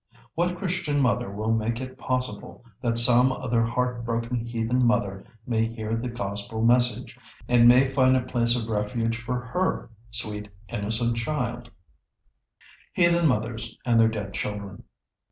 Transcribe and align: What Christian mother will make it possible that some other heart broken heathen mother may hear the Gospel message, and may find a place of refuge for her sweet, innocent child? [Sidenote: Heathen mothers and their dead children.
What 0.33 0.57
Christian 0.57 0.99
mother 0.99 1.29
will 1.29 1.51
make 1.53 1.79
it 1.79 1.95
possible 1.95 2.65
that 2.81 2.97
some 2.97 3.31
other 3.31 3.61
heart 3.63 4.03
broken 4.03 4.43
heathen 4.43 4.83
mother 4.83 5.23
may 5.45 5.67
hear 5.67 5.93
the 5.95 6.09
Gospel 6.09 6.65
message, 6.65 7.19
and 7.47 7.67
may 7.67 7.93
find 7.93 8.17
a 8.17 8.21
place 8.23 8.55
of 8.59 8.67
refuge 8.67 9.15
for 9.21 9.39
her 9.39 9.91
sweet, 10.09 10.49
innocent 10.67 11.17
child? 11.17 11.69
[Sidenote: 11.69 11.71
Heathen 12.95 13.27
mothers 13.29 13.77
and 13.85 13.99
their 13.99 14.09
dead 14.09 14.33
children. 14.33 14.85